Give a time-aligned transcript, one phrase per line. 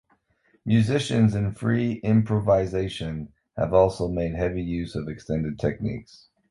[0.65, 6.27] Musicians in free improvisation have also made heavy use of extended techniques.